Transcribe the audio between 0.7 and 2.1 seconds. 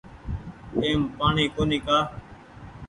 ايم پآڻيٚ ڪونيٚ ڪآ